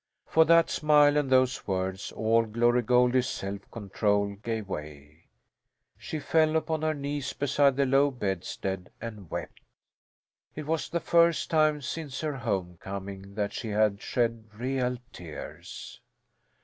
For 0.25 0.45
that 0.45 0.71
smile 0.71 1.15
and 1.15 1.29
those 1.29 1.67
words 1.67 2.11
all 2.13 2.45
Glory 2.47 2.81
Goldie's 2.81 3.29
self 3.29 3.69
control 3.69 4.33
gave 4.33 4.67
way; 4.67 5.25
she 5.95 6.17
fell 6.19 6.55
upon 6.55 6.81
her 6.81 6.95
knees 6.95 7.33
beside 7.33 7.75
the 7.75 7.85
low 7.85 8.09
bedstead, 8.09 8.89
and 8.99 9.29
wept. 9.29 9.61
It 10.55 10.65
was 10.65 10.89
the 10.89 10.99
first 11.01 11.51
time 11.51 11.83
since 11.83 12.21
her 12.21 12.37
homecoming 12.37 13.35
that 13.35 13.53
she 13.53 13.69
had 13.69 14.01
shed 14.01 14.45
real 14.57 14.97
tears. 15.13 16.01